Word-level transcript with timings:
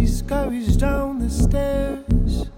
he 0.00 0.06
scurries 0.06 0.76
down 0.76 1.18
the 1.18 1.30
stairs. 1.30 2.50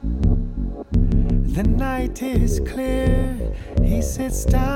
The 1.54 1.62
night 1.62 2.22
is 2.22 2.60
clear, 2.60 3.54
he 3.82 4.02
sits 4.02 4.44
down 4.44 4.71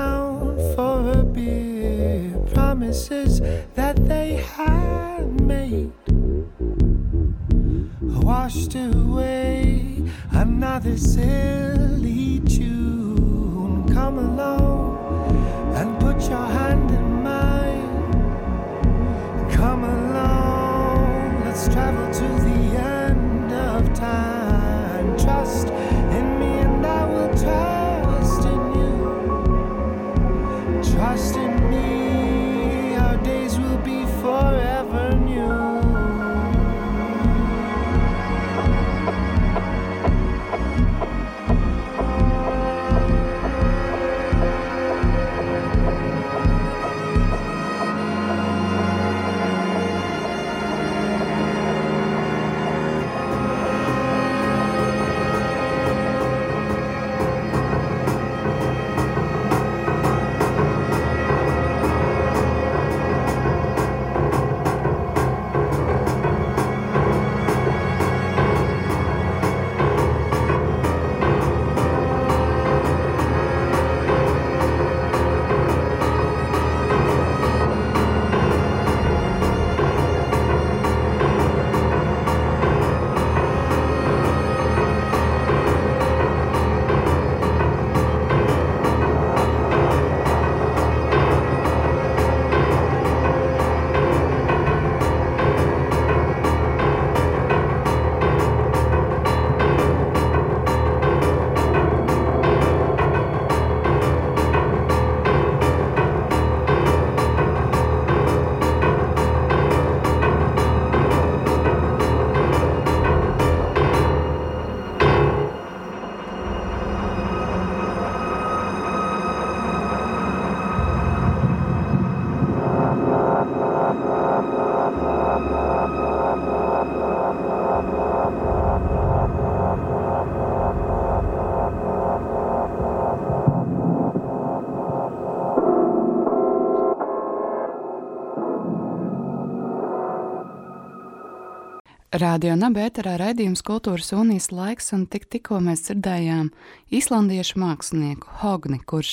Radio 142.17 142.55
Nabērā 142.57 143.17
raidījums 143.21 143.61
Kultūras 143.67 144.09
unijas 144.17 144.47
laiks, 144.55 144.87
un 144.97 145.03
tik, 145.11 145.27
tikko 145.29 145.59
mēs 145.61 145.83
dzirdējām 145.85 146.47
islandiešu 146.95 147.59
mākslinieku 147.61 148.31
Hogni, 148.41 148.79
kurš 148.89 149.11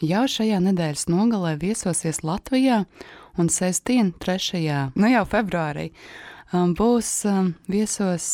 jau 0.00 0.22
šajā 0.30 0.62
nedēļas 0.64 1.04
nogalē 1.12 1.56
viesosies 1.60 2.22
Latvijā 2.24 2.78
un 3.36 3.50
sestdien, 3.52 4.14
3. 4.24 4.62
nu 4.96 5.10
jau 5.12 5.24
februārī, 5.28 5.90
būs 6.80 7.10
viesos 7.68 8.30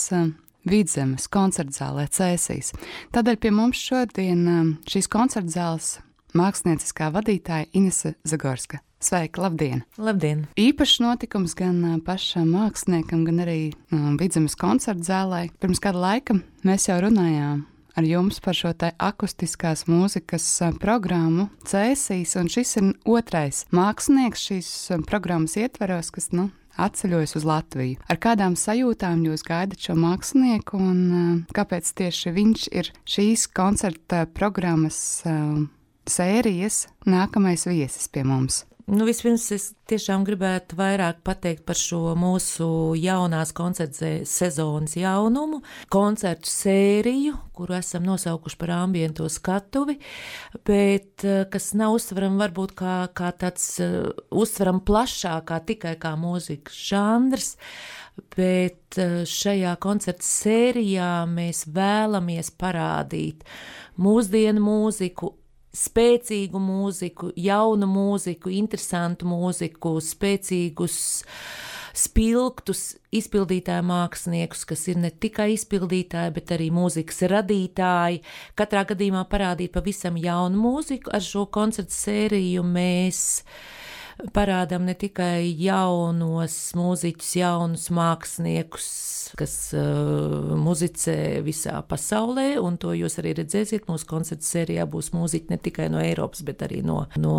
Vidzemes 0.71 1.27
koncertzālē 1.27 2.07
Cēsīs. 2.07 2.71
Tādēļ 3.17 3.43
pie 3.43 3.51
mums 3.51 3.83
šodien 3.83 4.77
šīs 4.87 5.11
koncertzāles 5.11 5.97
mākslinieckā 6.39 7.11
vadītāja 7.17 7.73
Inese 7.75 8.15
Zagorska. 8.23 8.85
Sveika, 9.03 9.43
labdien! 9.43 9.81
Labdien! 9.99 10.45
Īpašs 10.55 11.01
notikums 11.03 11.57
gan 11.59 11.81
pašam 12.07 12.53
māksliniekam, 12.55 13.25
gan 13.27 13.43
arī 13.43 13.73
um, 13.91 14.15
Vidzemes 14.21 14.55
koncertzālē. 14.61 15.49
Pirms 15.59 15.83
kāda 15.83 15.99
laika 15.99 16.37
mēs 16.63 16.87
jau 16.87 17.01
runājām 17.03 17.65
ar 17.99 18.07
jums 18.07 18.39
par 18.45 18.55
šo 18.55 18.71
te 18.79 18.93
akustiskās 19.03 19.89
mūzikas 19.91 20.47
programmu 20.79 21.49
Cēsīs, 21.67 22.37
un 22.39 22.47
šis 22.53 22.79
ir 22.79 22.93
otrais 23.03 23.65
mākslinieks 23.75 24.47
šīs 24.49 24.73
programmas 25.11 25.59
ietveros, 25.59 26.15
kas, 26.15 26.31
nu, 26.31 26.53
atceļojas 26.79 27.37
uz 27.43 27.51
Latviju. 27.51 28.01
Ar 28.07 28.23
kādām 28.23 28.55
sajūtām 28.55 29.27
jūs 29.27 29.43
gaidat 29.51 29.83
šo 29.83 29.99
mākslinieku 29.99 30.79
un 30.79 31.05
uh, 31.11 31.37
kāpēc 31.59 31.91
tieši 31.99 32.39
viņš 32.39 32.71
ir 32.71 32.95
šīs 33.03 33.51
koncerta 33.51 34.29
programmas 34.31 35.01
uh, 35.27 35.65
sērijas 36.07 36.87
nākamais 37.03 37.67
viesis 37.67 38.07
pie 38.07 38.23
mums? 38.23 38.63
Nu, 38.93 39.07
vispirms 39.09 39.47
es 39.55 39.71
tiešām 39.89 40.21
gribētu 40.29 40.77
vairāk 40.77 41.23
pateikt 41.25 41.63
par 41.65 41.79
šo 41.81 42.11
mūsu 42.19 42.67
jaunās 43.01 43.55
koncerta 43.57 44.11
sezonas 44.29 44.99
jaunumu, 44.99 45.63
koncertu 45.89 46.51
sēriju, 46.53 47.39
kuru 47.57 47.79
esam 47.79 48.05
nosaukuši 48.05 48.61
par 48.61 48.75
ambiento 48.77 49.31
skatuvi, 49.33 49.97
bet 50.69 51.25
eh, 51.25 51.47
kas 51.49 51.71
nav 51.73 51.97
uztveram 51.97 52.37
varbūt 52.43 52.77
kā, 52.77 52.99
kā 53.17 53.33
tāds 53.33 53.65
uh, 53.81 54.13
uztveram 54.29 54.85
plašāk, 54.85 55.49
kā 55.49 55.63
tikai 55.73 55.97
kā 56.03 56.13
mūzikas 56.21 56.85
žanrs, 56.93 57.53
bet 58.37 59.01
uh, 59.01 59.23
šajā 59.25 59.73
koncerta 59.81 60.29
sērijā 60.29 61.15
mēs 61.33 61.65
vēlamies 61.73 62.53
parādīt 62.61 63.49
mūsdienu 63.97 64.69
mūziku, 64.69 65.39
spēcīgu 65.73 66.61
mūziku, 66.61 67.33
jaunu 67.37 67.89
mūziku, 67.89 68.53
interesantu 68.53 69.29
mūziku, 69.31 69.97
spēcīgus, 70.05 70.97
spilgtus 71.97 72.83
izpildītāju 73.13 73.85
māksliniekus, 73.89 74.65
kas 74.69 74.87
ir 74.93 75.01
ne 75.01 75.11
tikai 75.13 75.51
izpildītāji, 75.57 76.35
bet 76.37 76.53
arī 76.57 76.71
mūzikas 76.73 77.25
radītāji. 77.33 78.23
Katrā 78.57 78.85
gadījumā 78.93 79.25
parādīt 79.33 79.73
pavisam 79.75 80.17
jaunu 80.21 80.61
mūziku. 80.61 81.13
Ar 81.13 81.25
šo 81.25 81.47
koncertu 81.53 81.97
sēriju 81.97 82.65
mēs 82.65 83.43
parādām 84.37 84.87
ne 84.89 84.95
tikai 84.99 85.47
jaunos 85.59 86.57
mūziķus, 86.79 87.31
jaunus 87.41 87.89
māksliniekus, 87.95 88.89
kas 89.39 89.55
uh, 89.77 90.53
muzicē 90.61 91.43
visā 91.47 91.79
pasaulē, 91.89 92.57
un 92.63 92.79
to 92.81 92.95
jūs 92.97 93.19
arī 93.23 93.35
redzēsiet. 93.41 93.89
Mūsu 93.91 94.09
koncerta 94.11 94.47
sērijā 94.47 94.87
būs 94.91 95.13
mūziķi 95.17 95.55
ne 95.55 95.61
tikai 95.63 95.89
no 95.93 96.03
Eiropas, 96.03 96.45
bet 96.47 96.65
arī 96.67 96.83
no, 96.87 97.05
no 97.21 97.37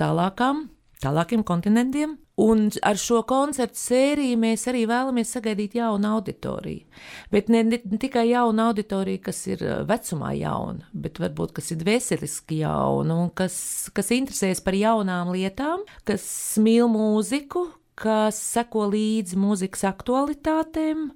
tālākām, 0.00 0.66
tālākiem 1.02 1.46
kontinentiem. 1.46 2.18
Un 2.40 2.70
ar 2.80 2.96
šo 2.96 3.18
koncertu 3.28 3.76
sēriju 3.76 4.38
mēs 4.40 4.64
arī 4.70 4.86
vēlamies 4.88 5.34
sagaidīt 5.36 5.74
jaunu 5.76 6.14
auditoriju. 6.14 6.86
Bet 7.32 7.50
ne, 7.52 7.60
ne, 7.68 7.76
ne 7.84 7.98
tikai 8.00 8.24
jaunu 8.30 8.70
auditoriju, 8.70 9.20
kas 9.26 9.42
ir 9.52 9.64
uh, 9.66 9.82
vecumā 9.88 10.32
jauna, 10.38 10.88
bet 10.96 11.20
varbūt 11.20 11.52
kas 11.58 11.68
ir 11.74 11.84
veseliski 11.84 12.62
jauna 12.62 13.18
un 13.26 13.28
kas, 13.36 13.56
kas 13.92 14.08
interesēs 14.16 14.64
par 14.64 14.78
jaunām 14.78 15.34
lietām, 15.36 15.84
kas 16.08 16.24
mīl 16.62 16.88
mūziku, 16.88 17.66
kas 18.00 18.40
seko 18.56 18.88
līdzi 18.94 19.36
mūzikas 19.36 19.84
aktualitātēm, 19.92 21.10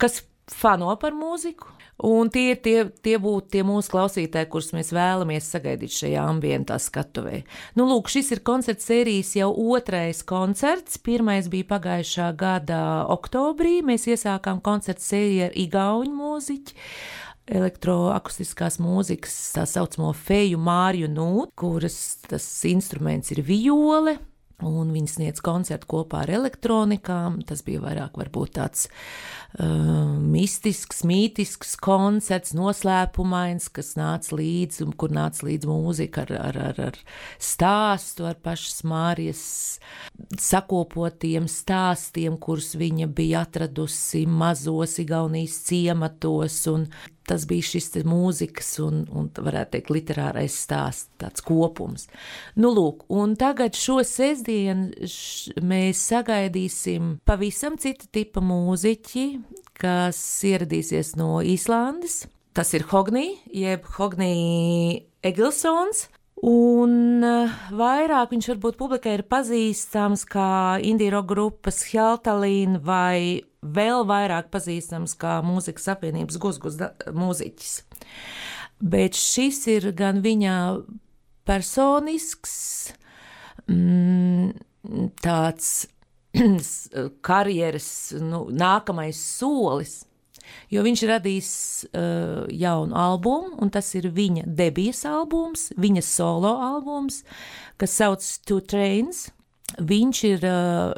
kas 0.00 0.22
fano 0.48 0.96
par 0.96 1.12
mūziku. 1.12 1.68
Un 2.02 2.32
tie, 2.34 2.56
tie, 2.58 2.88
tie 3.04 3.14
būtu 3.22 3.52
tie 3.54 3.62
mūsu 3.66 3.92
klausītāji, 3.92 4.48
kurus 4.50 4.72
mēs 4.74 4.90
vēlamies 4.94 5.50
sagaidīt 5.54 5.94
šajā 5.94 6.24
ambientā 6.26 6.78
skatuvē. 6.82 7.44
Nu, 7.78 7.86
lūk, 7.86 8.10
šis 8.10 8.32
ir 8.34 8.42
koncerts 8.46 8.88
sērijas 8.90 9.34
jau 9.38 9.52
otrais 9.74 10.24
koncerts. 10.26 10.98
Pirmais 10.98 11.46
bija 11.52 11.70
pagājušā 11.76 12.32
gada 12.38 12.82
oktobrī. 13.12 13.80
Mēs 13.86 14.08
iesākām 14.10 14.58
koncertu 14.66 15.06
sēriju 15.06 15.46
ar 15.46 15.60
igauņu 15.66 16.16
mūziķu 16.18 16.80
elektroakustiskās 17.52 18.78
mūzikas, 18.82 19.34
tā 19.56 19.64
saucamo 19.66 20.12
feju 20.14 20.60
Māriju 20.62 21.08
Nūtu, 21.10 21.50
kuras 21.58 21.96
tas 22.28 22.46
instruments 22.70 23.34
ir 23.34 23.42
viole. 23.46 24.18
Un 24.62 24.92
viņi 24.94 25.10
sniedz 25.10 25.42
koncertu 25.44 25.88
kopā 25.90 26.22
ar 26.24 26.32
elektronikām. 26.38 27.40
Tas 27.46 27.64
bija 27.66 27.82
vairāk 27.82 28.18
tāds 28.54 28.86
uh, 29.58 30.12
mistisks, 30.18 31.02
mītisks 31.08 31.74
koncerts, 31.82 32.54
noslēpumains, 32.56 33.68
kas 33.74 33.94
nāca 33.98 34.36
līdzi, 34.38 34.86
kur 34.96 35.14
nāca 35.14 35.46
līdzi 35.48 35.70
mūzika 35.70 36.26
ar, 36.26 36.34
ar, 36.50 36.60
ar, 36.70 36.80
ar 36.92 37.00
stāstu, 37.42 38.26
ar 38.28 38.38
pašas 38.42 38.84
Mārijas 38.88 39.44
sakopotiem 40.38 41.48
stāstiem, 41.50 42.38
kurus 42.40 42.72
viņa 42.78 43.08
bija 43.12 43.44
atradusi 43.46 44.24
mazos 44.26 44.98
Igaunijas 45.02 45.58
ciematos, 45.66 46.62
un 46.70 46.86
tas 47.28 47.46
bija 47.48 47.66
šis 47.72 47.90
mūzikas 48.08 48.70
un, 48.84 49.02
un 49.12 49.28
varētu 49.32 49.76
teikt, 49.76 49.92
literārais 49.94 50.56
stāsts, 50.64 51.10
tāds 51.20 51.44
kopums. 51.46 52.08
Nu, 52.58 52.72
lūk, 52.74 53.06
un 53.12 53.36
tagad 53.40 53.78
šo 53.78 54.00
sestdienu 54.06 54.90
š, 55.06 55.56
mēs 55.62 56.02
sagaidīsim 56.12 57.16
pavisam 57.28 57.78
cita 57.80 58.08
tipa 58.12 58.42
mūziķi, 58.44 59.26
kas 59.82 60.18
ieradīsies 60.48 61.14
no 61.20 61.40
Īslandes. 61.44 62.24
Tas 62.52 62.74
ir 62.76 62.84
Hognī, 62.90 63.38
jeb 63.48 63.86
Hognī 63.94 65.06
Egilsons, 65.24 66.08
Un 66.42 67.22
uh, 67.22 67.52
vairāk 67.78 68.32
viņš 68.32 68.48
varbūt 68.50 68.78
publikai 68.80 69.12
ir 69.14 69.22
pazīstams 69.30 70.24
kā 70.26 70.80
indīro 70.82 71.20
grupas 71.22 71.84
Hjaltalīna 71.86 72.80
vai 72.82 73.44
vēl 73.62 74.02
vairāk 74.08 74.48
pazīstams 74.50 75.14
kā 75.20 75.36
mūzikas 75.46 75.86
apvienības 75.94 76.40
guzgus 76.42 76.80
mūziķis. 77.14 77.76
Bet 78.82 79.14
šis 79.14 79.60
ir 79.70 79.86
gan 79.94 80.18
viņa 80.24 80.56
personisks, 81.46 82.56
mm, 83.70 84.50
tāds 85.22 85.70
karjeras 87.28 87.92
nu, 88.18 88.48
nākamais 88.50 89.22
solis 89.38 90.00
jo 90.72 90.82
viņš 90.84 91.04
radīs 91.10 91.50
uh, 91.90 92.44
jaunu 92.48 92.96
albumu, 92.98 93.56
un 93.62 93.72
tas 93.72 93.88
ir 93.98 94.10
viņa 94.12 94.46
debijas 94.46 95.04
albums, 95.08 95.70
viņa 95.80 96.04
solo 96.06 96.56
albums, 96.62 97.22
kas 97.80 97.98
sauc 98.00 98.26
Two 98.46 98.60
Trains. 98.64 99.28
Viņš 99.72 100.18
ir 100.28 100.42
uh, 100.44 100.92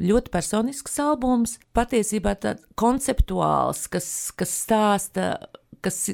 ļoti 0.00 0.32
personisks 0.32 0.94
albums, 1.04 1.58
patiesībā 1.76 2.32
tāds 2.40 2.64
konceptuāls, 2.80 3.84
kas, 3.92 4.06
kas, 4.32 4.54
stāsta, 4.64 5.34
kas 5.84 6.06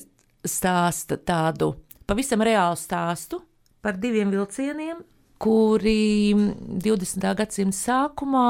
stāsta 0.43 1.19
tādu 1.23 1.77
pavisam 2.07 2.43
reālu 2.43 2.79
stāstu 2.79 3.43
par 3.83 3.99
diviem 4.03 4.33
vilcieniem, 4.35 5.03
kuri 5.43 6.35
20. 6.35 7.27
gadsimta 7.39 7.77
sākumā 7.77 8.49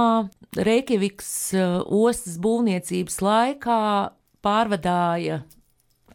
Reikjavikas 0.56 1.32
uh, 1.58 1.82
ostas 1.84 2.38
būvniecības 2.40 3.20
laikā 3.24 3.80
pārvadāja 4.46 5.42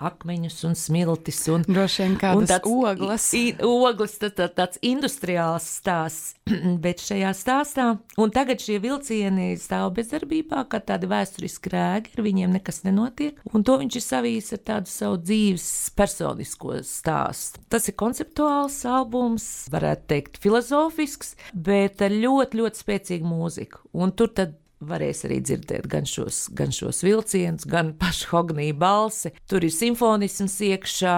akmeņus 0.08 0.58
un 0.68 0.76
smiltis. 0.78 1.40
Un, 1.52 1.66
Droši 1.68 2.04
vien 2.06 2.18
kādas 2.22 2.52
tāds, 2.52 2.70
ogles. 2.72 3.28
I, 3.38 3.44
ogles 3.66 4.16
tā, 4.22 4.32
tā, 4.36 4.48
tāds 4.54 4.82
industriāls 4.86 5.68
stāsts, 5.80 6.36
bet 6.84 7.04
šajā 7.04 7.32
stāstā, 7.38 7.88
un 8.22 8.34
tagad 8.34 8.64
šie 8.64 8.80
vilcieni 8.84 9.52
stāv 9.62 9.92
bezdarbībā, 9.98 10.66
kā 10.72 10.82
tādi 10.86 11.10
vēsturiski 11.12 11.74
rēgi, 11.74 12.16
ar 12.16 12.26
viņiem 12.26 12.56
nekas 12.58 12.84
nenotiek, 12.88 13.40
un 13.52 13.66
to 13.68 13.78
viņš 13.82 14.00
ir 14.00 14.06
savījis 14.08 14.54
ar 14.58 14.64
tādu 14.72 14.94
savu 14.94 15.20
dzīves 15.22 15.68
personisko 15.98 16.80
stāstu. 16.88 17.62
Tas 17.72 17.90
ir 17.90 17.98
konceptuāls 18.00 18.82
albums, 18.90 19.48
varētu 19.74 20.10
teikt 20.12 20.42
filozofisks, 20.44 21.36
bet 21.54 22.02
ar 22.06 22.16
ļoti, 22.16 22.62
ļoti 22.62 22.84
spēcīgu 22.86 23.32
mūziku, 23.32 23.86
un 23.98 24.16
tur 24.16 24.34
tad 24.36 24.58
varēs 24.82 25.26
arī 25.28 25.40
dzirdēt 25.46 25.88
gan 25.92 26.08
šos, 26.10 26.48
gan 26.58 26.74
šos 26.76 27.04
vilcienus, 27.06 27.68
gan 27.70 27.94
pašu 28.02 28.32
Hognija 28.34 28.78
balsi. 28.78 29.34
Tur 29.50 29.66
ir 29.68 29.74
simfonisms 29.76 30.60
iekšā, 30.72 31.18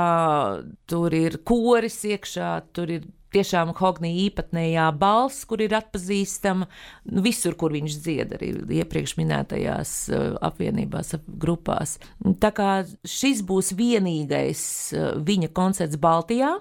tur 0.90 1.18
ir 1.18 1.40
koris 1.48 2.02
iekšā, 2.10 2.54
tur 2.76 2.98
ir 3.00 3.08
tiešām 3.34 3.74
Hognija 3.78 4.28
īpatnējā 4.28 4.88
balss, 5.00 5.46
kur 5.50 5.64
ir 5.64 5.74
atpazīstama 5.78 6.68
nu, 6.68 7.24
visur, 7.26 7.56
kur 7.60 7.74
viņš 7.74 7.96
dzied, 8.06 8.36
arī 8.38 8.52
iepriekš 8.82 9.16
minētajās 9.20 9.94
uh, 10.12 10.28
apvienībās, 10.50 11.16
grupās. 11.42 11.98
Tā 12.44 12.54
kā 12.56 12.70
šis 13.02 13.44
būs 13.48 13.74
vienīgais 13.80 14.64
uh, 14.94 15.10
viņa 15.26 15.50
koncerts 15.58 16.00
Baltijā, 16.02 16.56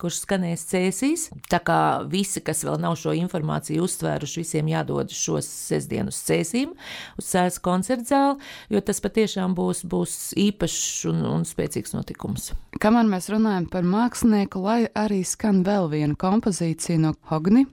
kurš 0.00 0.22
skanēs 0.24 0.64
cēsīs. 0.70 1.26
Tā 1.50 1.60
kā 1.64 1.78
visi, 2.10 2.42
kas 2.44 2.64
vēl 2.66 2.80
nav 2.82 2.96
šo 3.00 3.14
informāciju 3.18 3.84
uztvēruši, 3.86 4.40
visiem 4.42 4.70
jādod 4.72 5.12
šos 5.14 5.48
sestdienu 5.48 6.12
uz 6.14 6.20
cēsīm, 6.26 6.74
uz 7.20 7.30
sēs 7.30 7.60
koncertu 7.64 8.10
zāli, 8.10 8.50
jo 8.74 8.82
tas 8.84 9.02
patiešām 9.04 9.54
būs, 9.58 9.84
būs 9.90 10.16
īpašs 10.46 11.04
un, 11.12 11.22
un 11.36 11.46
spēcīgs 11.48 11.94
notikums. 11.96 12.52
Kamēr 12.82 13.08
mēs 13.10 13.30
runājam 13.32 13.68
par 13.70 13.86
mākslinieku, 13.86 14.64
lai 14.64 14.80
arī 14.98 15.22
skan 15.26 15.62
vēl 15.66 15.90
viena 15.92 16.18
kompozīcija 16.18 17.00
no 17.00 17.14
Hogni, 17.30 17.66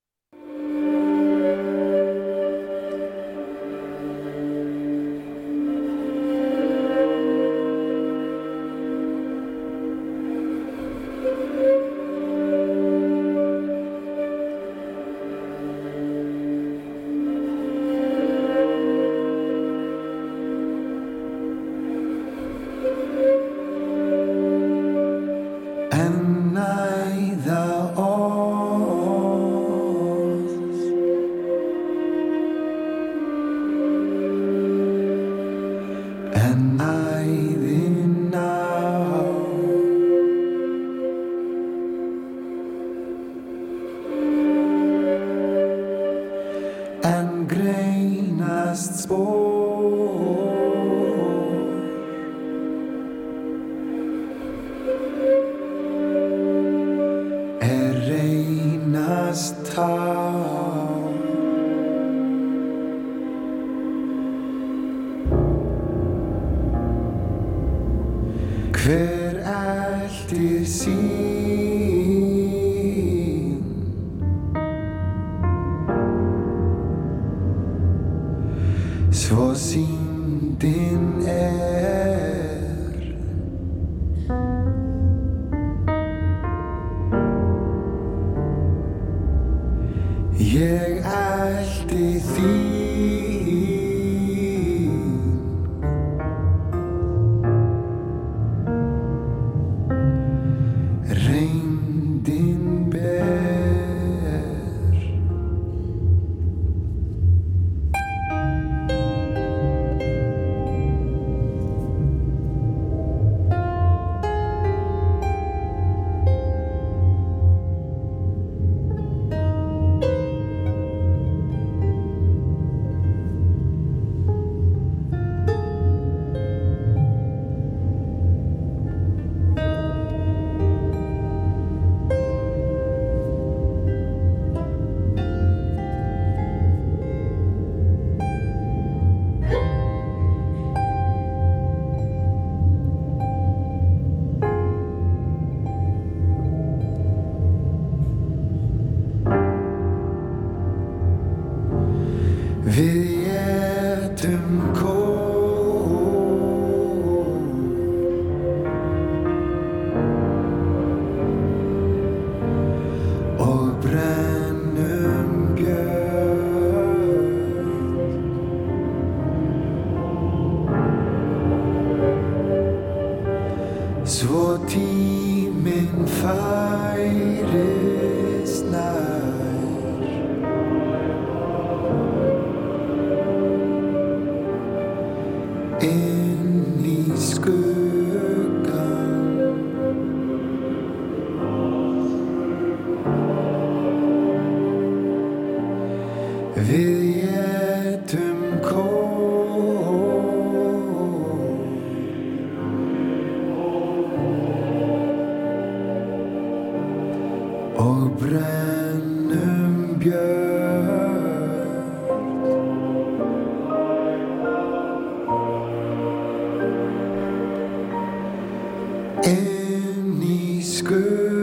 any 219.23 220.61
skirt. 220.61 221.40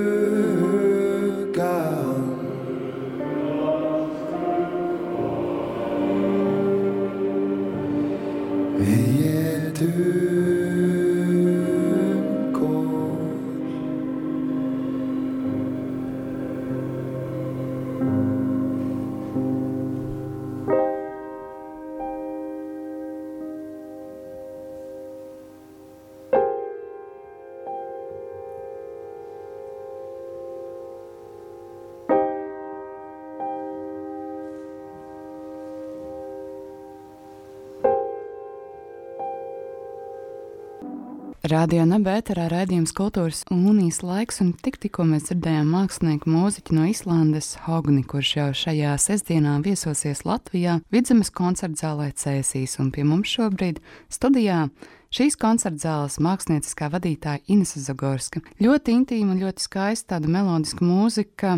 Radio 41.49 41.85
Nabērā 41.87 42.49
raidījums 42.51 42.91
kultūras 42.97 43.45
un 43.55 43.63
unijas 43.71 44.03
laiks, 44.05 44.41
un 44.43 44.51
tik, 44.53 44.75
tikko 44.83 45.05
mēs 45.09 45.29
dzirdējām 45.29 45.69
mākslinieku 45.73 46.29
mūziķu 46.29 46.75
no 46.77 46.85
Islandes 46.91 47.53
Hogni, 47.65 48.03
kurš 48.05 48.33
jau 48.37 48.49
šajā 48.59 48.97
sestdienā 49.01 49.55
viesosies 49.65 50.25
Latvijā 50.29 50.81
Vidzemes 50.93 51.31
koncerta 51.33 51.87
zālē 51.87 52.09
Cēsīs, 52.19 52.75
un 52.83 52.91
pie 52.93 53.07
mums 53.09 53.31
šobrīd 53.33 53.79
studijā 54.13 54.67
Šīs 55.15 55.39
koncerta 55.41 55.81
zāles 55.87 56.19
mākslinieckā 56.21 56.91
vadītāja 56.93 57.41
Inese 57.49 57.81
Zagorska. 57.81 58.43
Ļoti 58.61 58.97
intīma 58.99 59.33
un 59.33 59.41
ļoti 59.41 59.65
skaista 59.65 60.17
tāda 60.17 60.29
melodiska 60.35 60.85
mūzika, 60.85 61.55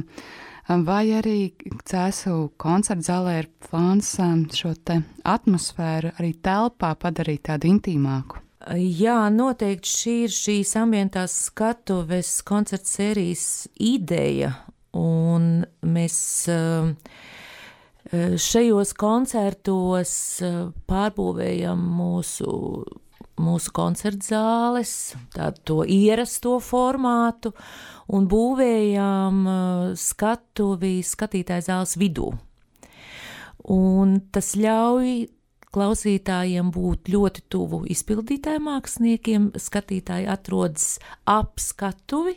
vai 0.86 1.00
arī 1.18 1.38
cēsu 1.88 2.52
koncerta 2.62 3.08
zālē 3.08 3.40
ir 3.40 3.50
plāns 3.66 4.12
um, 4.22 4.44
šo 4.54 4.76
atmosfēru 5.34 6.14
arī 6.20 6.36
telpā 6.38 6.92
padarīt 7.00 7.48
tādu 7.50 7.72
intīmāku. 7.72 8.44
Jā, 8.68 9.30
noteikti 9.32 9.88
šī 9.88 10.14
ir 10.26 10.32
šīs 10.36 10.74
ambientās 10.76 11.32
skatuves 11.46 12.42
koncerta 12.44 12.90
sērijas 12.90 13.44
ideja, 13.80 14.50
un 14.92 15.62
mēs 15.80 16.16
uh, 16.52 16.90
šajos 18.12 18.92
koncertos 19.00 20.12
uh, 20.44 20.58
pārbūvējam 20.92 21.86
mūsu 22.02 22.52
mūsu 23.40 23.72
koncerta 23.72 24.28
zāles, 24.34 24.94
tādu 25.32 25.64
to 25.64 25.78
ierasto 25.88 26.58
formātu, 26.60 27.54
un 28.12 28.28
būvējām 28.28 29.42
uh, 29.48 29.90
skatuvi 29.96 30.98
skatītāju 31.00 31.64
zāles 31.70 31.96
vidū. 31.96 32.28
Un 33.72 34.18
tas 34.34 34.52
ļauj 34.60 35.30
klausītājiem 35.74 36.72
būt 36.74 37.12
ļoti 37.12 37.46
tuvu 37.52 37.84
izpildītāju 37.92 38.62
māksliniekiem, 38.66 39.50
skatītāji 39.58 40.28
atrodas 40.30 40.98
ap 41.30 41.62
skatuvi, 41.62 42.36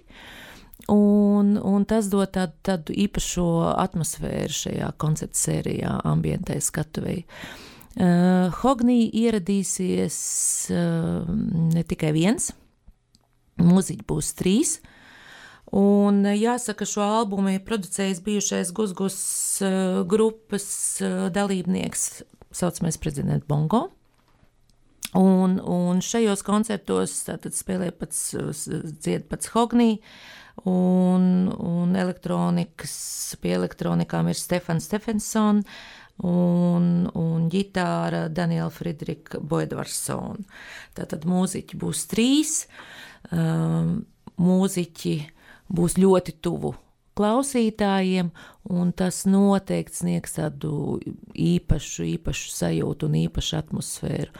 un, 0.93 1.57
un 1.57 1.85
tas 1.89 2.09
dod 2.11 2.33
tādu, 2.35 2.57
tādu 2.65 2.95
īpašo 3.05 3.49
atmosfēru 3.73 4.57
šajā 4.63 4.95
koncerta 5.01 5.39
sērijā, 5.45 5.99
ambientē 6.13 6.59
skatuvei. 6.61 7.23
Uh, 7.23 7.69
Uh, 7.93 8.49
Hognī 8.63 9.05
ieradīsies 9.13 10.15
uh, 10.73 11.27
ne 11.29 11.83
tikai 11.85 12.09
viens, 12.15 12.49
mūziķi 13.61 14.05
būs 14.09 14.31
trīs. 14.39 14.79
Un 15.77 16.25
jāsaka, 16.25 16.87
šo 16.89 17.05
albumu 17.05 17.53
ir 17.53 17.61
producējis 17.65 18.19
bijušais 18.25 18.71
Gusgus 18.77 19.17
grupas 20.09 20.65
dalībnieks, 21.33 22.03
saucamais 22.53 22.97
prezidents 23.01 23.47
Bongo. 23.47 23.87
Un, 25.13 25.59
un 25.59 25.99
šajos 26.01 26.41
koncertos 26.45 27.19
tātad 27.27 27.53
spēlē 27.53 27.91
pats, 27.93 28.31
dzied 28.33 29.27
pats 29.29 29.51
Hognī, 29.53 29.99
un, 30.69 31.51
un 31.53 31.93
elektronikas, 31.99 32.95
pie 33.41 33.53
elektronikām 33.59 34.31
ir 34.31 34.39
Stefans 34.39 34.87
Stefensons, 34.89 35.69
un, 36.25 36.87
un 37.13 37.45
ģitāra 37.53 38.25
Daniela 38.33 38.71
Friedrika 38.73 39.41
Boedvarsona. 39.41 40.41
Tātad 40.97 41.27
mūziķi 41.29 41.77
būs 41.81 42.05
trīs, 42.09 42.55
um, 43.29 43.99
mūziķi 44.41 45.15
būs 45.73 46.01
ļoti 46.01 46.37
tuvu 46.41 46.73
klausītājiem, 47.17 48.31
un 48.73 48.93
tas 48.97 49.23
noteikti 49.29 50.01
sniegs 50.01 50.37
tādu 50.37 50.99
īpašu, 51.33 52.07
īpašu 52.15 52.53
sajūtu 52.53 53.09
un 53.09 53.19
īpašu 53.25 53.59
atmosfēru. 53.61 54.31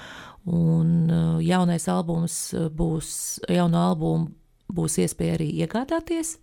Un 0.43 0.89
uh, 1.07 1.37
jaunais 1.43 1.85
albums 1.87 2.37
būs, 2.75 3.13
jaunu 3.47 3.79
albumu 3.79 4.33
būs 4.73 4.97
iespēja 5.03 5.37
arī 5.37 5.49
iegādāties. 5.63 6.37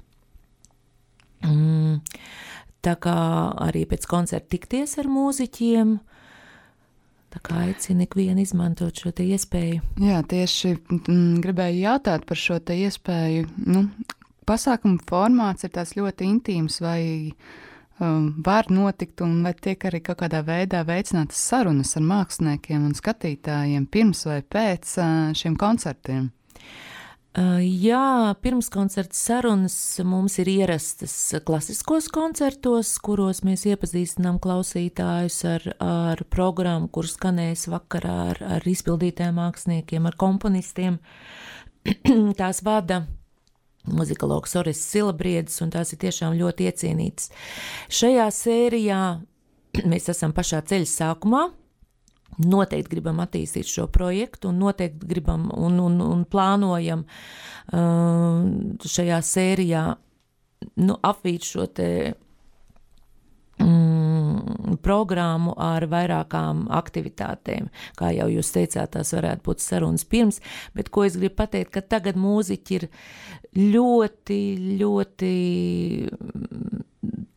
Mm. 1.45 2.01
Tā 2.81 2.95
kā 2.97 3.17
arī 3.61 3.85
pēc 3.89 4.07
koncerta 4.09 4.55
tikties 4.55 4.97
ar 5.01 5.09
mūziķiem. 5.13 5.99
Tā 7.31 7.41
kā 7.47 7.61
aicinu 7.69 8.07
ikvienu 8.07 8.43
izmantot 8.43 8.97
šo 8.97 9.13
iespēju. 9.13 9.83
Jā, 10.03 10.23
tieši 10.27 10.73
m, 10.75 10.97
mm, 10.99 11.35
gribēju 11.45 11.85
jautāt 11.85 12.25
par 12.27 12.41
šo 12.41 12.57
iespēju. 12.59 13.51
Nu, 13.71 13.85
pasākuma 14.51 14.99
formāts 15.09 15.67
ir 15.67 15.73
tāds 15.77 15.95
ļoti 15.99 16.27
intīms, 16.27 16.81
vai 16.83 17.03
um, 18.03 18.27
var 18.47 18.69
notikt, 18.75 19.23
un 19.25 19.39
vai 19.47 19.55
tiek 19.55 19.87
arī 19.87 20.03
kaut 20.05 20.21
kādā 20.25 20.43
veidā 20.47 20.83
veicinātas 20.89 21.41
sarunas 21.53 21.95
ar 21.97 22.07
māksliniekiem 22.11 22.91
un 22.91 22.99
skatītājiem 22.99 23.87
pirms 23.87 24.27
vai 24.27 24.43
pēc 24.43 24.99
uh, 24.99 25.09
šiem 25.39 25.57
koncertiem? 25.61 26.29
Jā, 27.39 28.35
pirmskoncerta 28.43 29.15
sarunas 29.15 29.75
mums 30.03 30.35
ir 30.43 30.49
ierastas 30.51 31.13
klasiskos 31.47 32.09
koncertos, 32.11 32.91
kuros 32.99 33.45
mēs 33.47 33.69
iepazīstinām 33.71 34.41
klausītājus 34.43 35.37
ar, 35.47 35.69
ar 35.79 36.25
programmu, 36.27 36.89
kur 36.91 37.07
skanēs 37.07 37.69
vakarā 37.71 38.17
ar, 38.33 38.43
ar 38.59 38.67
izpildītājiem 38.67 39.39
māksliniekiem, 39.39 40.11
ar 40.11 40.19
komponistiem. 40.19 40.99
Tās 42.41 42.65
vada 42.67 43.05
muzikologs 43.89 44.57
Oris 44.61 44.83
Silabriedis, 44.91 45.61
un 45.65 45.73
tās 45.73 45.95
ir 45.95 46.01
tiešām 46.03 46.37
ļoti 46.39 46.69
iecienītas. 46.69 47.31
Šajā 48.01 48.27
sērijā 48.35 49.01
mēs 49.91 50.11
esam 50.13 50.35
pašā 50.37 50.63
ceļa 50.69 50.91
sākumā, 50.91 51.47
noteikti 52.41 52.95
gribam 52.95 53.21
attīstīt 53.21 53.69
šo 53.69 53.87
projektu 53.93 54.49
un 54.51 54.61
noteikti 54.63 55.09
gribam 55.11 55.49
un, 55.53 55.81
un, 55.83 55.99
un 56.05 56.23
plānojam 56.31 57.03
uh, 57.05 58.87
šajā 58.87 59.19
sērijā 59.27 59.85
nu, 60.81 60.97
apvīt 61.03 61.47
šo 61.49 61.67
te 61.75 61.91
programmu 64.83 65.55
ar 65.61 65.87
vairākām 65.91 66.67
aktivitātēm. 66.81 67.71
Kā 67.99 68.13
jau 68.17 68.29
jūs 68.33 68.53
teicāt, 68.55 68.95
tās 68.97 69.15
varētu 69.17 69.47
būt 69.47 69.65
sarunas 69.65 70.07
pirms, 70.09 70.41
bet 70.77 70.91
ko 70.93 71.07
es 71.09 71.19
gribu 71.21 71.39
pateikt, 71.43 71.73
ka 71.75 71.85
tagad 71.97 72.19
mūziķi 72.21 72.81
ir 72.81 72.89
ļoti, 73.57 74.41
ļoti 74.81 75.35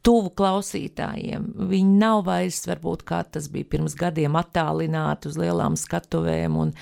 tuvu 0.03 0.31
klausītājiem. 0.37 1.45
Viņi 1.69 1.99
nav 1.99 2.25
vairs, 2.27 2.63
varbūt, 2.67 3.05
kā 3.07 3.21
tas 3.23 3.47
bija 3.51 3.69
pirms 3.75 3.95
gadiem, 3.99 4.35
attālināti 4.39 5.31
uz 5.31 5.39
lielām 5.39 5.77
skatuvēm, 5.79 6.57
un, 6.59 6.73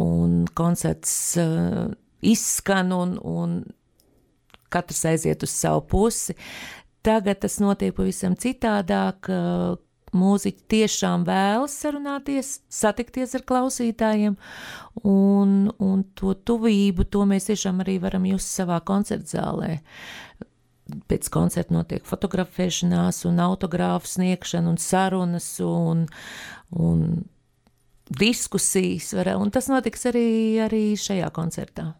un 0.00 0.40
koncerts 0.56 1.12
uh, 1.40 1.90
izskan, 2.24 2.94
un, 2.96 3.18
un 3.20 3.60
katrs 4.72 5.04
aiziet 5.12 5.44
uz 5.44 5.52
savu 5.52 5.84
pusi. 5.92 6.36
Tagad 7.04 7.40
tas 7.44 7.60
notiek 7.62 7.94
pavisam 7.96 8.36
citādāk. 8.38 9.28
Uh, 9.28 9.78
mūziķi 10.16 10.64
tiešām 10.74 11.24
vēlas 11.28 11.74
sarunāties, 11.82 12.56
satikties 12.72 13.36
ar 13.38 13.44
klausītājiem, 13.46 14.36
un, 15.06 15.54
un 15.78 16.02
to 16.18 16.34
tuvību, 16.34 17.06
to 17.10 17.26
mēs 17.30 17.50
tiešām 17.50 17.84
arī 17.84 17.98
varam 18.02 18.26
just 18.28 18.50
savā 18.56 18.80
koncerta 18.86 19.38
zālē 19.38 19.76
pēc 21.10 21.28
koncerta 21.30 21.74
notiek 21.74 22.06
fotografēšanās, 22.08 23.22
un 23.28 23.38
autogrāfu 23.44 24.10
sniegšana, 24.10 24.72
un 24.72 24.78
sarunas, 24.82 25.48
un, 25.62 26.06
un 26.74 27.04
diskusijas. 28.10 29.12
Var, 29.14 29.34
un 29.38 29.52
tas 29.54 29.70
notiks 29.70 30.08
arī, 30.10 30.28
arī 30.66 30.84
šajā 30.98 31.30
koncertā. 31.36 31.92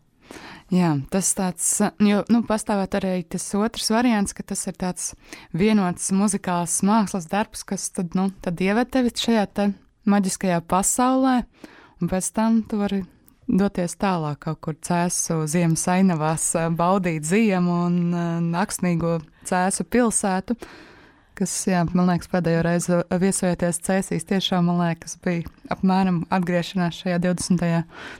Jā, 0.70 0.92
tas 1.11 1.33
tāds, 1.35 1.66
jo, 1.98 2.20
nu, 2.30 2.44
pastāvēt 2.46 2.94
arī 3.00 3.14
tas 3.26 3.48
otrs 3.59 3.88
variants, 3.90 4.35
ka 4.37 4.44
tas 4.46 4.61
ir 4.70 4.76
tāds 4.78 5.09
vienots 5.50 6.12
muzikāls 6.14 6.76
mākslas 6.87 7.26
darbs, 7.30 7.64
kas 7.66 7.88
tad, 7.96 8.14
nu, 8.14 8.28
tad 8.44 8.62
ieved 8.62 8.92
tevi 8.94 9.11
šajā 9.11 9.46
te 9.50 9.66
maģiskajā 10.11 10.61
pasaulē, 10.70 11.40
un 11.98 12.12
pēc 12.12 12.28
tam 12.37 12.61
tu 12.70 12.78
vari 12.85 13.00
doties 13.50 13.98
tālāk, 13.98 14.38
kaut 14.44 14.61
kur 14.62 14.78
cēsu 14.78 15.42
ziemas 15.50 15.88
ainavās, 15.90 16.52
baudīt 16.78 17.26
ziemu 17.26 17.80
un 17.88 17.98
naksnīgo 18.52 19.18
cēsu 19.50 19.88
pilsētu. 19.90 20.54
Kas, 21.40 21.55
jā, 21.64 21.79
man 21.96 22.11
liekas, 22.11 22.29
pēdējo 22.29 22.61
reizi 22.66 22.96
viesojoties 23.22 23.79
cēsīs, 23.87 24.26
tiešām, 24.29 24.66
man 24.68 24.76
liekas, 24.83 25.14
bija 25.24 25.48
apmēram 25.72 26.18
atgriešanās 26.37 26.98
šajā 27.00 27.16
20. 27.24 27.79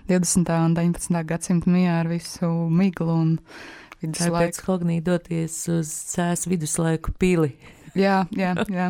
20. 0.09 0.53
un 0.57 0.77
19. 0.79 1.19
gadsimta 1.29 1.69
mijā 1.69 1.99
ar 2.01 2.09
visu 2.09 2.49
miglu 2.73 3.13
un 3.13 3.35
viduslaiku. 4.01 4.39
Pēc 4.39 4.63
Hognī 4.65 4.97
doties 5.05 5.59
uz 5.69 5.93
cēsu 6.15 6.55
viduslaiku 6.55 7.13
pili. 7.21 7.53
Jā, 7.93 8.23
jā, 8.33 8.55
jā. 8.73 8.87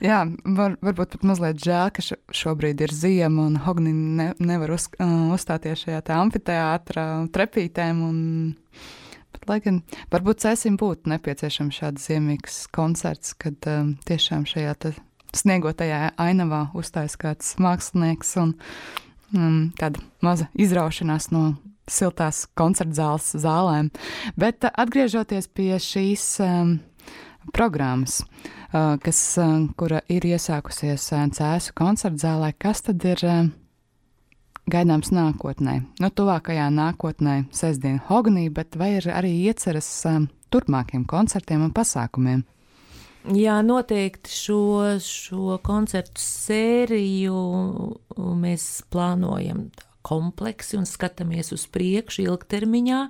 jā 0.00 0.22
var, 0.56 0.78
varbūt 0.80 1.18
pat 1.18 1.28
mazliet 1.28 1.60
žēl, 1.60 1.92
ka 1.92 2.06
šobrīd 2.40 2.80
ir 2.80 2.94
ziema 2.96 3.44
un 3.50 3.60
Hogni 3.60 3.92
ne, 3.92 4.30
nevar 4.40 4.72
uz, 4.78 4.88
uh, 4.96 5.34
uzstāties 5.36 5.84
šajā 5.84 6.00
amfiteātrā 6.16 7.06
trepītēm. 7.36 8.00
Un, 8.08 8.24
lai 9.48 9.60
gan 9.64 9.80
varbūt 10.12 10.42
cēsim 10.44 10.76
būtu 10.80 11.10
nepieciešams 11.12 11.78
šāds 11.80 12.08
ziemīgs 12.10 12.60
koncerts, 12.74 13.34
kad 13.38 13.56
um, 13.70 13.94
tiešām 14.08 14.46
šajā 14.48 14.74
sniegotajā 15.36 16.12
ainavā 16.20 16.66
uzstājas 16.76 17.16
kāds 17.20 17.54
mākslinieks 17.62 18.36
un 18.42 18.54
um, 19.36 19.70
tāda 19.78 20.02
maza 20.24 20.50
izraušanās 20.58 21.30
no 21.34 21.54
siltās 21.90 22.44
koncerta 22.58 22.98
zāles 23.00 23.32
zālēm. 23.40 23.90
Bet 24.36 24.66
uh, 24.66 24.74
atgriežoties 24.74 25.50
pie 25.54 25.74
šīs. 25.80 26.30
Um, 26.44 26.78
programmas, 27.52 28.20
kas, 28.70 29.20
kura 29.80 30.02
ir 30.12 30.26
iesākusies 30.28 31.08
Cēsu 31.36 31.74
koncerta 31.74 32.20
zālē. 32.20 32.52
Kas 32.58 32.84
tad 32.86 33.04
ir 33.08 33.24
gaidāms 34.72 35.10
nākotnē? 35.14 35.80
Nu, 36.00 36.10
tuvākajā 36.10 36.68
nākotnē 36.74 37.44
sestdien 37.54 38.00
Hognī, 38.08 38.48
bet 38.54 38.78
vai 38.80 38.94
ir 38.98 39.10
arī 39.12 39.32
ieceras 39.50 39.88
turpmākiem 40.50 41.04
koncertiem 41.10 41.66
un 41.66 41.74
pasākumiem? 41.74 42.46
Jā, 43.36 43.58
noteikti 43.60 44.32
šo, 44.32 44.62
šo 45.04 45.58
koncertu 45.66 46.22
sēriju 46.24 47.36
mēs 48.40 48.66
plānojam 48.88 49.66
kompleksi 50.06 50.78
un 50.80 50.88
skatāmies 50.88 51.52
uz 51.52 51.66
priekšu 51.68 52.24
ilgtermiņā 52.24 53.00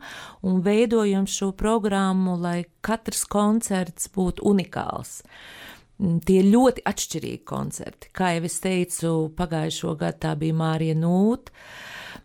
un 0.51 0.63
veidojam 0.67 1.29
šo 1.31 1.53
programmu, 1.55 2.35
lai 2.43 2.65
katrs 2.83 3.23
koncerts 3.31 4.11
būtu 4.11 4.43
unikāls. 4.51 5.21
Mm, 5.23 5.70
tie 6.01 6.41
ir 6.41 6.49
ļoti 6.51 6.85
atšķirīgi 6.89 7.43
koncerti. 7.49 8.11
Kā 8.17 8.35
jau 8.37 8.45
es 8.49 8.59
teicu, 8.63 9.13
pagājušo 9.37 9.95
gadu 10.01 10.23
tā 10.25 10.35
bija 10.41 10.57
Mārija 10.57 10.97
Nūta, 10.99 11.53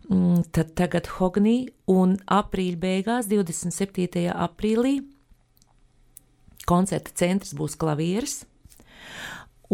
mm, 0.08 0.46
tad 0.56 0.72
tagad 0.78 1.10
Hognī 1.16 1.58
un 1.92 2.16
aprīļa 2.24 2.80
beigās, 2.82 3.28
27. 3.30 4.26
aprīlī, 4.32 4.98
koncerta 6.66 7.14
centrs 7.14 7.54
būs 7.56 7.76
klavieris. 7.78 8.44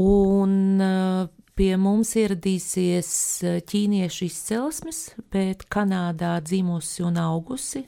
Un 0.01 0.81
uh, 0.81 1.27
pie 1.57 1.73
mums 1.77 2.15
ieradīsies 2.17 3.11
uh, 3.45 3.59
ķīniešu 3.69 4.29
izcelsmes, 4.29 5.03
bet 5.33 5.67
Kanādā 5.73 6.39
dzimusi 6.41 7.05
un 7.05 7.21
augusi, 7.21 7.85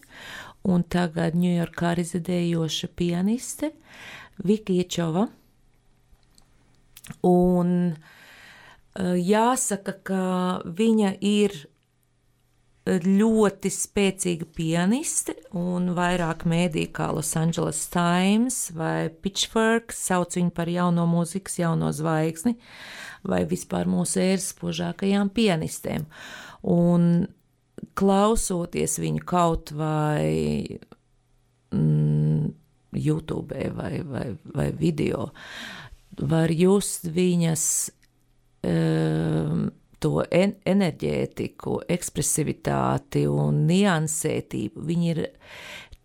un 0.68 0.84
tagad 0.84 1.36
Ņujorkā 1.36 1.94
rezidējoša 1.96 2.92
pianiste 2.96 3.72
Vika 4.44 4.76
Iečova. 4.76 5.30
Un 7.26 7.70
uh, 7.92 9.14
jāsaka, 9.18 9.96
ka 10.06 10.24
viņa 10.64 11.16
ir 11.20 11.56
ļoti 12.84 13.70
spēcīga 13.72 14.46
pianiste, 14.52 15.32
un 15.56 15.94
vairāk 15.96 16.44
mēdī 16.44 16.84
kā 16.92 17.08
Los 17.16 17.32
Angeles 17.40 17.80
Times 17.88 18.68
vai 18.76 19.08
Pitchfork 19.08 19.94
sauc 19.96 20.36
viņu 20.36 20.52
par 20.52 20.68
jauno 20.68 21.06
mūzikas, 21.08 21.56
jauno 21.62 21.88
zvaigzni, 21.96 22.58
vai 23.24 23.44
vispār 23.48 23.88
mūsu 23.88 24.20
ēras 24.20 24.50
spožākajām 24.52 25.32
pianistēm. 25.32 26.04
Un 26.68 27.24
klausoties 27.96 28.98
viņu 29.00 29.24
kaut 29.24 29.72
vai 29.72 30.76
mm, 31.72 32.52
YouTube 33.00 33.64
vai, 33.80 34.02
vai, 34.04 34.26
vai 34.44 34.68
video, 34.76 35.30
var 36.20 36.52
just 36.52 37.08
viņas 37.10 37.64
um, 38.66 39.70
to 40.04 40.24
en 40.34 40.54
enerģētiku, 40.68 41.78
ekspresivitāti 41.90 43.24
un 43.30 43.64
niansētību. 43.68 44.84
Viņa 44.88 45.06
ir 45.14 45.22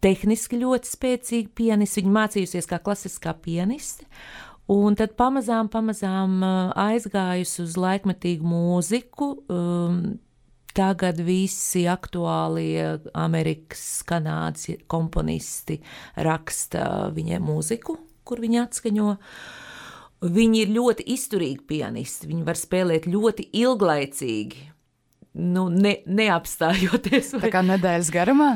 tehniski 0.04 0.62
ļoti 0.62 0.94
spēcīga 0.94 1.52
pianiste, 1.60 2.00
viņa 2.02 2.16
mācījusies 2.20 2.70
kā 2.70 2.80
klasiskā 2.84 3.36
pianiste. 3.44 4.08
Un 4.70 4.94
tad 4.94 5.16
pamazām, 5.18 5.68
pamazām 5.74 6.44
aizgājusi 6.78 7.64
uz 7.66 7.78
laikmetīgu 7.80 8.56
mūziku. 8.56 9.36
Um, 9.52 10.02
Tagad 10.80 11.18
visi 11.26 11.82
aktuālie 11.90 13.00
Amerikas, 13.18 14.04
Kanādas 14.08 14.70
komponisti 14.88 15.80
raksta 16.16 17.10
viņai 17.12 17.40
mūziku, 17.42 17.98
kur 18.24 18.40
viņi 18.40 18.62
atskaņo. 18.62 19.08
Uh, 19.10 19.69
Viņi 20.20 20.66
ir 20.66 20.74
ļoti 20.76 21.06
izturīgi 21.14 21.64
pianisti. 21.70 22.28
Viņi 22.28 22.44
var 22.48 22.60
spēlēt 22.60 23.08
ļoti 23.08 23.46
ilglaicīgi, 23.62 24.66
nu, 25.40 25.70
ne, 25.72 26.00
neapstājoties. 26.06 27.38
Vai... 27.38 27.46
Tā 27.48 27.54
kā 27.54 27.64
nedēļas 27.64 28.12
garumā? 28.12 28.50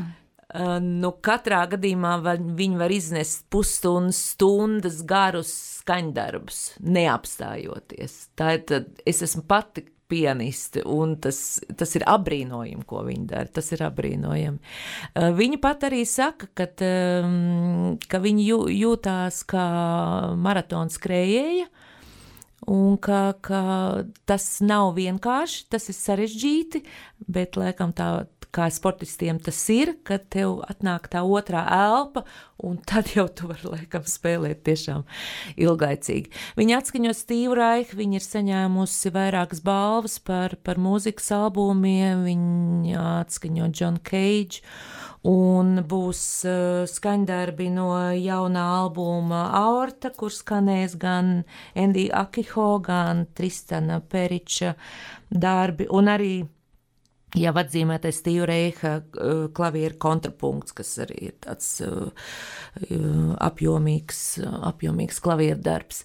Uh, 0.54 0.76
nu, 0.84 1.10
katrā 1.24 1.64
gadījumā 1.72 2.18
var, 2.22 2.42
viņi 2.60 2.78
var 2.78 2.94
iznest 2.94 3.48
pusstundas, 3.54 4.20
stundas 4.36 5.00
garus 5.10 5.54
skaņdarbus, 5.80 6.60
neapstājoties. 6.84 8.18
Tā 8.38 8.52
ir 8.60 8.68
tad, 8.70 8.92
es 9.10 9.24
esmu 9.26 9.42
pati 9.50 9.88
pianisti, 10.12 10.84
un 10.90 11.16
tas, 11.22 11.38
tas 11.80 11.96
ir 11.98 12.06
apbrīnojami, 12.10 12.86
ko 12.88 13.04
viņi 13.08 13.28
dara. 13.30 13.50
Tas 13.54 13.72
ir 13.76 13.86
apbrīnojami. 13.88 14.60
Uh, 15.14 15.30
viņa 15.38 15.62
pat 15.64 15.88
arī 15.90 16.04
saka, 16.10 16.50
ka, 16.58 16.68
um, 17.24 17.96
ka 18.10 18.22
viņi 18.24 18.50
jū, 18.50 18.60
jūtās 18.74 19.44
kā 19.50 19.68
maratona 20.40 20.94
skrējēja. 20.94 21.70
Un 22.72 22.96
ka, 23.04 23.34
ka 23.44 23.62
tas 24.30 24.46
nav 24.64 24.94
vienkārši, 24.96 25.66
tas 25.74 25.90
ir 25.92 25.98
sarežģīti, 25.98 26.80
bet 27.28 27.58
laikam 27.60 27.92
tā, 27.92 28.24
kā 28.54 28.68
sportistiem 28.74 29.40
tas 29.44 29.60
ir, 29.74 29.96
kad 30.06 30.28
tev 30.34 30.62
atnāk 30.70 31.10
tā 31.12 31.24
otrā 31.26 31.64
elpa, 31.74 32.24
un 32.64 32.78
tad 32.90 33.10
jau 33.16 33.26
tu 33.28 33.50
vari 33.50 33.72
laikam 33.76 34.06
spēlēt 34.08 34.64
tiešām 34.68 35.04
ilgaicīgi. 35.60 36.32
Viņa 36.60 36.80
atskaņo 36.82 37.14
Steve 37.18 37.58
Raichu, 37.60 37.98
viņa 38.00 38.20
ir 38.20 38.26
saņēmusi 38.28 39.14
vairākas 39.16 39.64
balvas 39.66 40.20
par, 40.24 40.58
par 40.64 40.82
mūzikas 40.82 41.32
albumiem, 41.36 42.26
viņa 42.28 43.08
atskaņo 43.24 43.72
John 43.74 44.00
Cage. 44.06 44.64
Un 45.24 45.78
būs 45.88 46.22
uh, 46.44 46.82
skaņdarbi 46.90 47.70
no 47.72 47.88
jaunā 48.12 48.64
albuma 48.82 49.46
Aorta, 49.56 50.12
kur 50.12 50.34
skanēs 50.36 50.98
gan 51.00 51.46
Endija 51.80 52.26
Akiho, 52.26 52.74
gan 52.84 53.24
Tristana 53.32 54.02
Periča 54.04 54.74
darbi, 55.32 55.88
un 55.88 56.12
arī 56.12 56.34
jau 57.38 57.54
atzīmētais 57.58 58.22
Steve 58.22 58.48
Reicha 58.50 58.96
klavieru 59.56 59.98
kontrapunkts, 60.02 60.76
kas 60.78 60.96
arī 61.04 61.30
ir 61.30 61.36
tāds 61.44 61.76
uh, 61.86 62.10
uh, 62.10 63.36
apjomīgs, 63.44 64.24
apjomīgs 64.70 65.22
klavieru 65.24 65.62
darbs. 65.64 66.04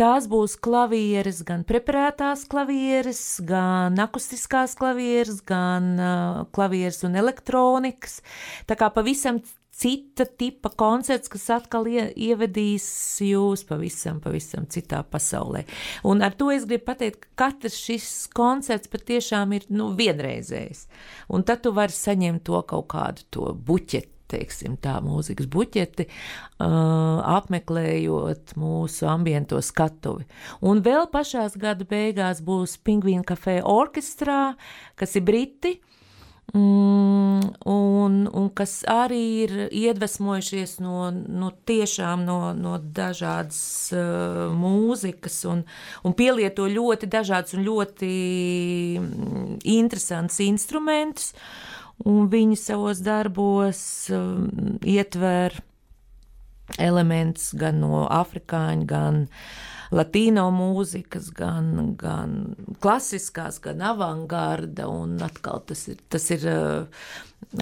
Tās 0.00 0.24
būs 0.30 0.54
klavieres, 0.64 1.42
gan 1.44 1.66
preparētās 1.68 2.46
klavieres, 2.48 3.20
gan 3.44 3.98
akustiskās 4.00 4.72
klavieres, 4.78 5.42
gan 5.44 5.90
uh, 6.00 6.42
klavieres 6.56 7.02
un 7.04 7.18
elektronikas. 7.20 8.20
Tā 8.70 8.78
kā 8.80 8.88
pavisam 8.94 9.42
cita 9.80 10.26
tipa 10.28 10.70
koncerts, 10.76 11.30
kas 11.32 11.46
atkal 11.56 11.88
ie, 11.88 12.04
ievedīs 12.28 12.84
jūs 13.24 13.64
pavisam, 13.68 14.20
pavisam 14.20 14.68
citā 14.70 15.00
pasaulē. 15.08 15.64
Un 16.08 16.20
ar 16.26 16.36
to 16.36 16.50
es 16.52 16.66
gribu 16.68 16.90
pateikt, 16.90 17.24
ka 17.24 17.46
katrs 17.46 17.78
šis 17.80 18.08
koncerts 18.36 18.90
patiešām 18.92 19.56
ir 19.56 19.68
nu, 19.72 19.90
vienreizējs. 19.96 20.86
Un 21.32 21.46
tad 21.48 21.64
tu 21.64 21.72
vari 21.76 21.96
saņemt 21.96 22.44
to 22.48 22.60
kaut 22.68 22.90
kādu 22.92 23.28
to 23.32 23.52
buķeti 23.54 24.18
teiksim, 24.30 24.76
tā 24.78 24.92
mūzikas 25.02 25.48
buķeti, 25.50 26.06
uh, 26.06 27.18
apmeklējot 27.34 28.54
mūsu 28.60 29.08
ambiento 29.10 29.58
skatuvi. 29.58 30.22
Un 30.62 30.84
vēl 30.86 31.08
pašās 31.10 31.56
gada 31.58 31.82
beigās 31.88 32.38
būs 32.46 32.76
Pingvīna 32.86 33.26
kafē 33.26 33.58
orķestrā, 33.66 34.42
kas 34.94 35.18
ir 35.18 35.26
briti. 35.26 35.80
Mm, 35.80 35.89
un, 36.54 38.26
un 38.26 38.48
kas 38.56 38.80
arī 38.90 39.20
ir 39.44 39.52
iedvesmojušies 39.68 40.78
no, 40.82 41.10
no 41.10 41.50
tiešām 41.68 42.24
no, 42.26 42.38
no 42.56 42.76
dažādas 42.80 43.60
uh, 43.94 44.50
mūzikas 44.56 45.40
un, 45.50 45.64
un 46.02 46.16
pielieto 46.18 46.66
ļoti 46.70 47.10
dažādus 47.10 47.54
un 47.58 47.66
ļoti 47.68 48.12
mm, 48.98 49.58
interesantus 49.76 50.40
instrumentus. 50.46 51.34
Un 52.08 52.30
viņi 52.32 52.56
savos 52.56 53.02
darbos 53.04 53.82
uh, 54.10 54.46
ietver 54.88 55.58
elements 56.80 57.50
gan 57.58 57.82
no 57.82 58.06
afrikāņu, 58.08 58.86
gan 58.88 59.26
uh, 59.26 59.69
latīno 59.94 60.46
mūzikas, 60.54 61.30
gan, 61.34 61.94
gan 61.98 62.36
klasiskās, 62.82 63.58
gan 63.62 63.82
avangarda, 63.90 64.86
un 64.90 65.18
atkal 65.26 65.62
tas 65.66 65.86
ir, 65.90 65.98
tas 66.12 66.28
ir 66.34 66.46
uh, 66.50 67.06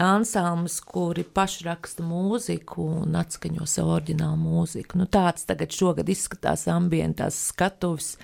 ansamblis, 0.04 0.80
kuri 0.84 1.24
paši 1.24 1.64
raksta 1.68 2.04
mūziku 2.06 2.88
un 3.02 3.16
atskaņo 3.18 3.68
savu 3.68 3.96
oriģinālu 3.96 4.40
mūziku. 4.42 5.00
Nu, 5.00 5.08
tāds 5.08 5.48
tagad 5.48 5.72
šogad 5.74 6.08
izskatās 6.12 6.66
ambientās 6.72 7.38
skatuves. 7.52 8.16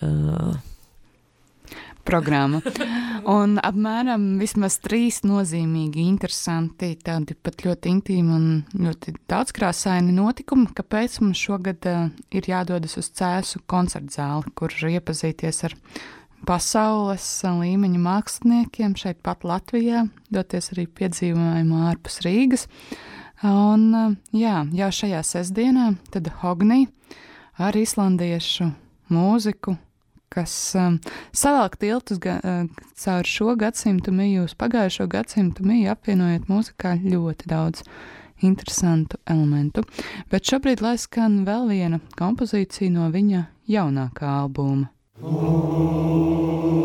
Uh, 0.00 0.54
programma. 2.06 2.60
Un 3.28 3.54
apmēram 3.62 4.40
vismaz 4.40 4.78
trīs 4.82 5.20
nozīmīgi, 5.22 6.02
interesanti, 6.10 6.92
tādi 6.98 7.36
pat 7.38 7.62
ļoti 7.62 7.92
intīmi 7.92 8.34
un 8.34 8.46
ļoti 8.74 9.14
daudzkrāsaini 9.30 10.14
notikumi, 10.16 10.66
kāpēc 10.74 11.20
mums 11.22 11.42
šogad 11.42 11.86
uh, 11.86 12.08
ir 12.34 12.48
jādodas 12.50 12.98
uz 12.98 13.12
Cēsu 13.14 13.62
koncertu 13.70 14.16
zāli, 14.18 14.50
kur 14.58 14.74
iepazīties 14.74 15.62
ar 15.68 15.76
pasaules 16.48 17.28
līmeņa 17.46 18.02
māksliniekiem 18.02 18.96
šeit 18.98 19.22
pat 19.22 19.46
Latvijā, 19.46 20.08
doties 20.34 20.72
arī 20.74 20.88
piedzīvojumā 20.90 21.86
ārpus 21.92 22.18
Rīgas. 22.26 22.66
Un 23.46 23.86
uh, 23.94 24.18
jā, 24.34 24.64
jau 24.74 24.90
šajā 24.98 25.22
sestdienā 25.30 25.92
tad 26.10 26.32
Hognī 26.42 26.88
ar 27.62 27.78
islandiešu 27.78 28.72
mūziku 29.12 29.76
kas 30.32 30.54
um, 30.78 30.98
savāk 31.36 31.78
tiltus 31.82 32.20
ga, 32.22 32.38
uh, 32.40 32.88
caur 33.04 33.28
šo 33.28 33.56
gadsimtu 33.60 34.14
miju, 34.16 34.46
uz 34.48 34.56
pagājušo 34.58 35.08
gadsimtu 35.12 35.66
miju, 35.68 35.92
apvienojot 35.92 36.48
mūzikā 36.50 36.96
ļoti 37.04 37.50
daudz 37.52 37.84
interesantu 38.42 39.20
elementu. 39.30 39.84
Bet 40.32 40.48
šobrīd 40.48 40.82
lai 40.82 40.96
skan 40.98 41.42
vēl 41.46 41.68
viena 41.70 42.02
kompozīcija 42.18 42.90
no 42.94 43.10
viņa 43.14 43.46
jaunākā 43.70 44.38
albuma. 44.42 44.90
Meðan 45.22 46.81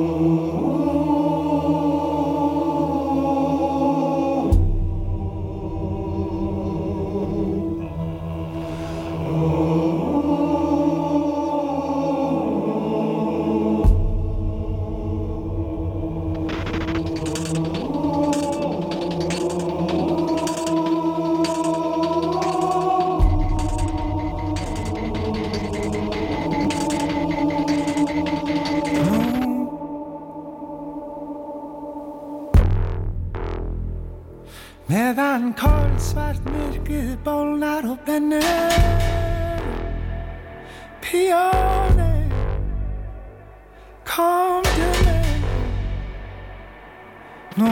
No. 47.57 47.65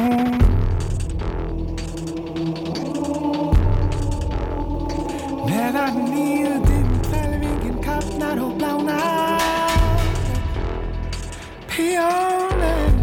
Never 5.46 5.92
needed 6.10 6.70
in 6.78 6.90
felvingin 7.10 7.78
kappnar 7.84 8.40
og 8.42 8.58
blánar 8.58 9.42
Pjónin 11.70 12.96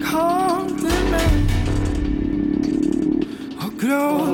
Komdu 0.00 0.96
með 1.12 1.34
Og 3.60 3.72
gróð 3.84 4.31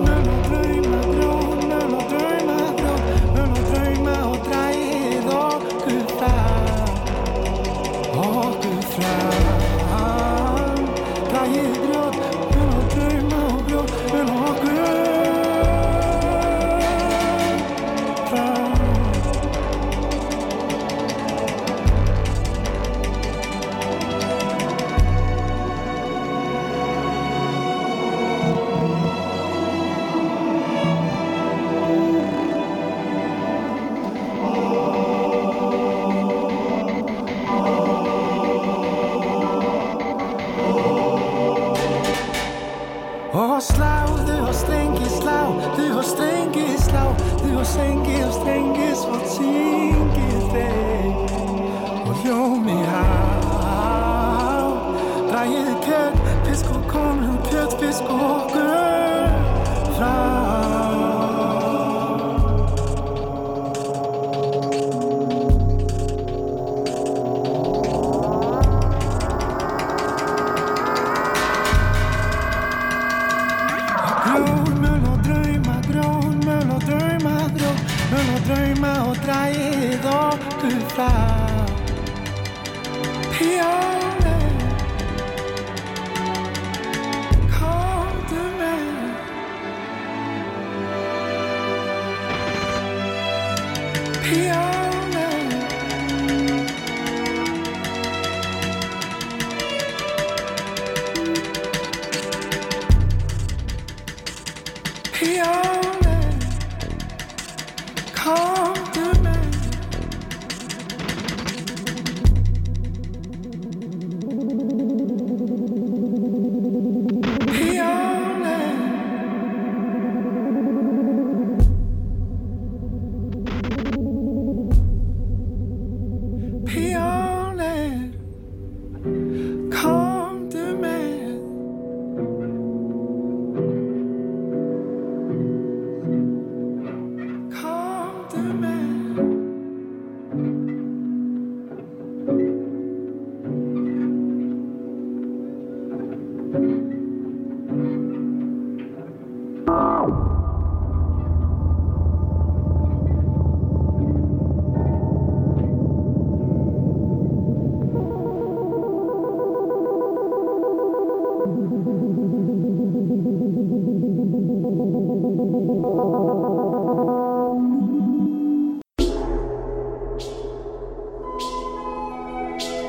here. 94.28 94.77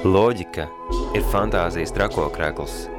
Loģika 0.10 0.70
ir 1.14 1.26
fantāzijas 1.28 1.92
trakokrekls. 1.92 2.99